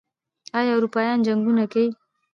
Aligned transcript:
یا 0.67 0.73
اروپايانو 0.77 1.25
جنګونو 1.27 1.65
کې 1.73 1.85